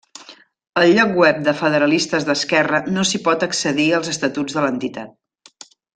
[0.83, 5.69] Al Lloc Web de Federalistes d'esquerra no s'hi pot accedir als estatuts de l'entitat.